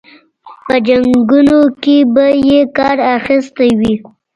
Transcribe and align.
په 0.65 0.75
جنګونو 0.87 1.59
کې 1.83 1.97
به 2.13 2.25
یې 2.47 2.59
کار 2.77 2.97
اخیستی 3.17 3.69
وي. 3.79 3.95